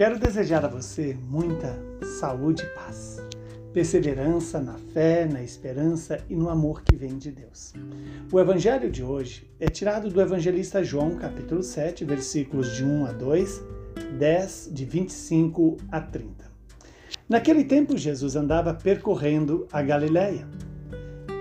Quero 0.00 0.18
desejar 0.18 0.64
a 0.64 0.68
você 0.68 1.14
muita 1.28 1.78
saúde 2.18 2.62
e 2.62 2.66
paz, 2.74 3.18
perseverança 3.70 4.58
na 4.58 4.78
fé, 4.94 5.26
na 5.26 5.42
esperança 5.42 6.24
e 6.26 6.34
no 6.34 6.48
amor 6.48 6.80
que 6.80 6.96
vem 6.96 7.18
de 7.18 7.30
Deus. 7.30 7.74
O 8.32 8.40
evangelho 8.40 8.90
de 8.90 9.04
hoje 9.04 9.46
é 9.60 9.68
tirado 9.68 10.08
do 10.08 10.18
evangelista 10.18 10.82
João, 10.82 11.16
capítulo 11.16 11.62
7, 11.62 12.06
versículos 12.06 12.74
de 12.74 12.82
1 12.82 13.04
a 13.04 13.12
2, 13.12 13.62
10, 14.18 14.70
de 14.72 14.86
25 14.86 15.76
a 15.92 16.00
30. 16.00 16.50
Naquele 17.28 17.64
tempo, 17.64 17.94
Jesus 17.94 18.36
andava 18.36 18.72
percorrendo 18.72 19.68
a 19.70 19.82
Galiléia. 19.82 20.48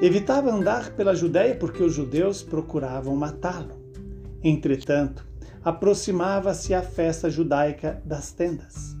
Evitava 0.00 0.50
andar 0.50 0.92
pela 0.92 1.14
Judéia 1.14 1.54
porque 1.54 1.82
os 1.82 1.92
judeus 1.92 2.42
procuravam 2.42 3.14
matá-lo. 3.16 3.76
Entretanto, 4.42 5.26
aproximava-se 5.66 6.72
a 6.72 6.80
festa 6.80 7.28
judaica 7.28 8.00
das 8.04 8.30
tendas. 8.30 8.96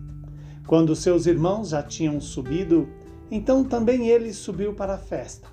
Quando 0.66 0.96
seus 0.96 1.24
irmãos 1.24 1.68
já 1.68 1.80
tinham 1.80 2.20
subido, 2.20 2.88
então 3.30 3.62
também 3.62 4.08
ele 4.08 4.32
subiu 4.32 4.74
para 4.74 4.94
a 4.94 4.98
festa. 4.98 5.46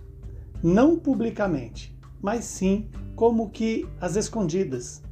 Não 0.63 0.97
publicamente, 0.97 1.95
mas 2.19 2.45
sim 2.45 2.89
como 3.15 3.51
que 3.51 3.87
às 4.01 4.15
escondidas. 4.15 5.03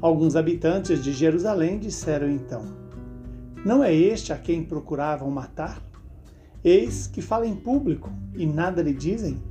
Alguns 0.00 0.34
habitantes 0.34 1.04
de 1.04 1.12
Jerusalém 1.12 1.78
disseram 1.78 2.30
então: 2.30 2.64
Não 3.66 3.84
é 3.84 3.94
este 3.94 4.32
a 4.32 4.38
quem 4.38 4.64
procuravam 4.64 5.30
matar? 5.30 5.82
Eis 6.64 7.06
que 7.06 7.20
fala 7.20 7.46
em 7.46 7.54
público 7.54 8.10
e 8.34 8.46
nada 8.46 8.80
lhe 8.80 8.94
dizem? 8.94 9.42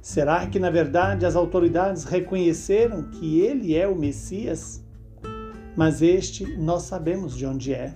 Será 0.00 0.46
que 0.46 0.60
na 0.60 0.70
verdade 0.70 1.26
as 1.26 1.34
autoridades 1.34 2.04
reconheceram 2.04 3.10
que 3.10 3.40
ele 3.40 3.74
é 3.74 3.88
o 3.88 3.98
Messias? 3.98 4.82
Mas 5.76 6.02
este 6.02 6.56
nós 6.56 6.82
sabemos 6.82 7.36
de 7.36 7.46
onde 7.46 7.72
é. 7.72 7.94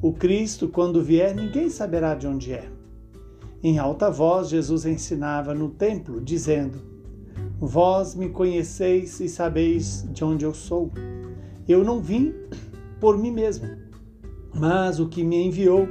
O 0.00 0.12
Cristo, 0.12 0.68
quando 0.68 1.02
vier, 1.02 1.34
ninguém 1.34 1.68
saberá 1.68 2.14
de 2.14 2.26
onde 2.26 2.52
é. 2.52 2.68
Em 3.62 3.78
alta 3.78 4.10
voz, 4.10 4.48
Jesus 4.48 4.84
ensinava 4.84 5.54
no 5.54 5.70
templo, 5.70 6.20
dizendo: 6.20 6.78
Vós 7.58 8.14
me 8.14 8.28
conheceis 8.28 9.20
e 9.20 9.28
sabeis 9.28 10.06
de 10.12 10.24
onde 10.24 10.44
eu 10.44 10.52
sou. 10.52 10.90
Eu 11.66 11.82
não 11.82 12.00
vim 12.00 12.34
por 13.00 13.16
mim 13.16 13.30
mesmo, 13.30 13.66
mas 14.54 15.00
o 15.00 15.08
que 15.08 15.24
me 15.24 15.36
enviou 15.36 15.88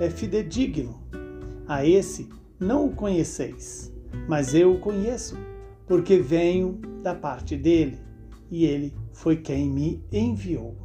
é 0.00 0.10
fidedigno. 0.10 1.00
A 1.66 1.86
esse 1.86 2.28
não 2.58 2.86
o 2.86 2.92
conheceis, 2.92 3.92
mas 4.28 4.54
eu 4.54 4.74
o 4.74 4.80
conheço, 4.80 5.36
porque 5.86 6.18
venho 6.18 6.80
da 7.02 7.14
parte 7.14 7.56
dele 7.56 7.98
e 8.52 8.66
ele 8.66 8.94
foi 9.14 9.38
quem 9.38 9.70
me 9.70 10.04
enviou. 10.12 10.76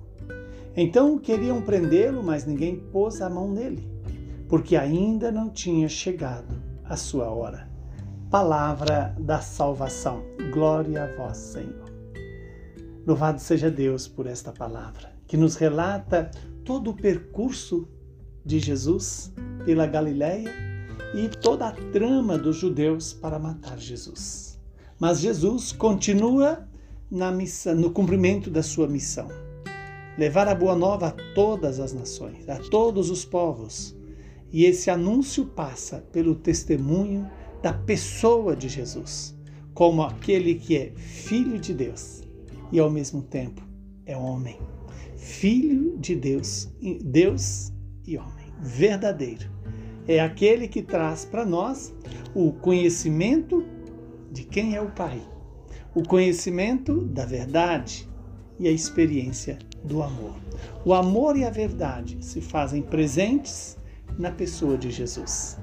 Então 0.73 1.19
queriam 1.19 1.61
prendê-lo, 1.61 2.23
mas 2.23 2.45
ninguém 2.45 2.77
pôs 2.77 3.21
a 3.21 3.29
mão 3.29 3.51
nele, 3.51 3.85
porque 4.47 4.77
ainda 4.77 5.29
não 5.29 5.49
tinha 5.49 5.89
chegado 5.89 6.55
a 6.85 6.95
sua 6.95 7.29
hora. 7.29 7.69
Palavra 8.31 9.13
da 9.19 9.41
salvação. 9.41 10.23
Glória 10.53 11.03
a 11.03 11.15
vós, 11.17 11.37
Senhor. 11.37 11.91
Louvado 13.05 13.41
seja 13.41 13.69
Deus 13.69 14.07
por 14.07 14.27
esta 14.27 14.53
palavra, 14.53 15.11
que 15.27 15.35
nos 15.35 15.55
relata 15.55 16.31
todo 16.63 16.91
o 16.91 16.95
percurso 16.95 17.87
de 18.45 18.59
Jesus 18.59 19.33
pela 19.65 19.85
Galiléia 19.85 20.53
e 21.13 21.27
toda 21.27 21.67
a 21.67 21.71
trama 21.71 22.37
dos 22.37 22.55
judeus 22.55 23.13
para 23.13 23.37
matar 23.37 23.77
Jesus. 23.77 24.57
Mas 24.99 25.19
Jesus 25.19 25.73
continua 25.73 26.65
na 27.09 27.31
no 27.75 27.91
cumprimento 27.91 28.49
da 28.49 28.61
sua 28.61 28.87
missão. 28.87 29.27
Levar 30.17 30.47
a 30.47 30.55
boa 30.55 30.75
nova 30.75 31.07
a 31.07 31.11
todas 31.33 31.79
as 31.79 31.93
nações, 31.93 32.49
a 32.49 32.57
todos 32.57 33.09
os 33.09 33.23
povos. 33.23 33.95
E 34.51 34.65
esse 34.65 34.89
anúncio 34.89 35.45
passa 35.45 35.99
pelo 36.11 36.35
testemunho 36.35 37.29
da 37.61 37.73
pessoa 37.73 38.55
de 38.55 38.67
Jesus, 38.67 39.35
como 39.73 40.01
aquele 40.01 40.55
que 40.55 40.75
é 40.75 40.91
filho 40.95 41.59
de 41.59 41.73
Deus 41.73 42.23
e 42.71 42.79
ao 42.79 42.89
mesmo 42.89 43.21
tempo 43.21 43.61
é 44.05 44.15
homem. 44.15 44.57
Filho 45.15 45.97
de 45.97 46.15
Deus, 46.15 46.69
Deus 47.03 47.71
e 48.05 48.17
homem, 48.17 48.53
verdadeiro. 48.61 49.49
É 50.07 50.19
aquele 50.19 50.67
que 50.67 50.81
traz 50.81 51.25
para 51.25 51.45
nós 51.45 51.93
o 52.33 52.53
conhecimento 52.53 53.65
de 54.31 54.43
quem 54.43 54.75
é 54.75 54.81
o 54.81 54.91
Pai 54.91 55.21
o 55.97 56.03
conhecimento 56.03 57.01
da 57.05 57.25
verdade 57.25 58.07
e 58.59 58.67
a 58.67 58.71
experiência 58.71 59.57
do 59.83 60.03
amor. 60.03 60.35
O 60.85 60.93
amor 60.93 61.35
e 61.35 61.43
a 61.43 61.49
verdade 61.49 62.19
se 62.21 62.39
fazem 62.39 62.83
presentes 62.83 63.79
na 64.15 64.29
pessoa 64.29 64.77
de 64.77 64.91
Jesus. 64.91 65.57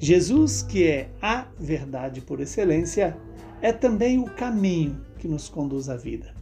Jesus, 0.00 0.60
que 0.60 0.88
é 0.88 1.08
a 1.22 1.46
verdade 1.56 2.20
por 2.20 2.40
excelência, 2.40 3.16
é 3.62 3.72
também 3.72 4.18
o 4.18 4.24
caminho 4.24 5.00
que 5.20 5.28
nos 5.28 5.48
conduz 5.48 5.88
à 5.88 5.96
vida. 5.96 6.34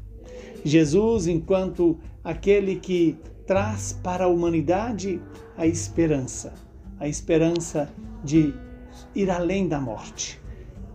Jesus, 0.65 1.27
enquanto 1.27 1.99
aquele 2.25 2.77
que 2.77 3.19
traz 3.47 3.93
para 4.03 4.25
a 4.25 4.29
humanidade 4.29 5.21
a 5.55 5.67
esperança, 5.67 6.55
a 6.99 7.07
esperança 7.07 7.93
de 8.25 8.55
ir 9.15 9.31
além 9.31 9.69
da 9.69 9.79
morte, 9.79 10.41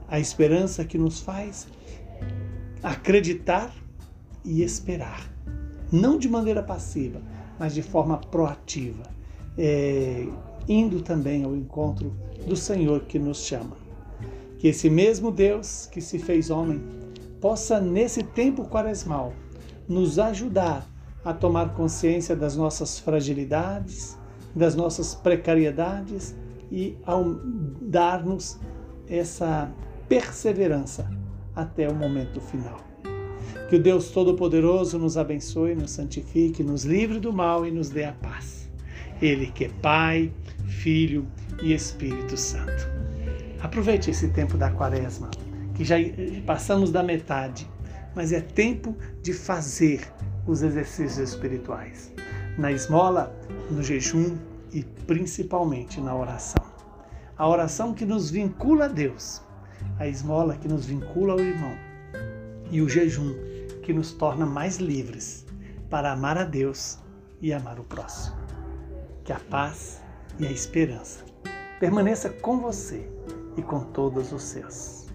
a 0.08 0.20
esperança 0.20 0.84
que 0.84 0.98
nos 0.98 1.20
faz 1.20 1.68
acreditar 2.84 3.74
e 4.44 4.64
esperar. 4.64 5.30
Não 5.92 6.18
de 6.18 6.30
maneira 6.30 6.64
passiva, 6.64 7.22
mas 7.58 7.74
de 7.74 7.82
forma 7.82 8.18
proativa, 8.18 9.04
é, 9.58 10.28
indo 10.68 11.02
também 11.02 11.44
ao 11.44 11.56
encontro 11.56 12.14
do 12.48 12.56
Senhor 12.56 13.02
que 13.02 13.20
nos 13.20 13.44
chama. 13.44 13.76
Que 14.58 14.68
esse 14.68 14.90
mesmo 14.90 15.32
Deus 15.32 15.88
que 15.92 16.02
se 16.02 16.20
fez 16.20 16.50
homem 16.50 16.82
possa, 17.42 17.80
nesse 17.80 18.24
tempo 18.24 18.66
quaresmal, 18.66 19.34
nos 19.88 20.20
ajudar 20.20 20.88
a 21.24 21.34
tomar 21.34 21.74
consciência 21.74 22.36
das 22.36 22.56
nossas 22.56 23.00
fragilidades, 23.00 24.18
das 24.56 24.76
nossas 24.76 25.16
precariedades 25.16 26.36
e 26.72 26.98
ao 27.06 27.36
dar-nos 27.82 28.60
essa 29.08 29.72
perseverança 30.08 31.19
até 31.56 31.88
o 31.90 31.96
momento 31.96 32.40
final. 32.40 32.80
Que 33.70 33.76
o 33.76 33.82
Deus 33.82 34.10
Todo-Poderoso 34.10 34.98
nos 34.98 35.18
abençoe, 35.18 35.76
nos 35.76 35.92
santifique, 35.92 36.64
nos 36.64 36.86
livre 36.86 37.20
do 37.20 37.32
mal 37.32 37.66
e 37.66 37.72
nos 37.72 37.90
dê 37.90 38.06
a 38.06 38.14
paz. 38.14 38.70
Ele 39.22 39.48
que 39.48 39.66
é 39.66 39.70
Pai, 39.82 40.32
Filho 40.66 41.28
e 41.62 41.74
Espírito 41.74 42.36
Santo. 42.36 42.90
Aproveite 43.62 44.10
esse 44.10 44.30
tempo 44.30 44.58
da 44.58 44.72
quaresma, 44.72 45.30
que 45.76 45.84
já 45.84 45.98
passamos 46.46 46.92
da 46.92 47.04
metade, 47.04 47.70
mas 48.16 48.32
é 48.32 48.40
tempo 48.40 48.96
de 49.22 49.34
fazer 49.34 50.02
os 50.48 50.62
exercícios 50.62 51.30
espirituais. 51.30 52.14
Na 52.58 52.72
esmola, 52.72 53.36
no 53.70 53.84
jejum 53.84 54.38
e 54.74 54.84
principalmente 55.06 56.02
na 56.02 56.16
oração. 56.16 56.64
A 57.38 57.48
oração 57.48 57.94
que 57.94 58.06
nos 58.06 58.32
vincula 58.32 58.86
a 58.86 58.88
Deus 58.88 59.42
a 59.98 60.08
esmola 60.08 60.56
que 60.56 60.68
nos 60.68 60.86
vincula 60.86 61.34
ao 61.34 61.40
irmão 61.40 61.76
e 62.72 62.82
o 62.82 62.90
jejum 62.90 63.34
que 63.84 63.94
nos 63.94 64.12
torna 64.14 64.46
mais 64.46 64.78
livres 64.78 65.46
para 65.90 66.12
amar 66.12 66.38
a 66.38 66.44
Deus 66.44 67.00
e 67.42 67.52
amar 67.52 67.80
o 67.80 67.84
próximo. 67.84 68.38
Que 69.24 69.34
a 69.34 69.40
paz 69.40 70.02
e 70.38 70.46
a 70.46 70.52
esperança 70.52 71.26
permaneça 71.80 72.30
com 72.30 72.60
você 72.60 73.10
e 73.58 73.62
com 73.62 73.80
todos 73.80 74.32
os 74.32 74.44
seus. 74.44 75.08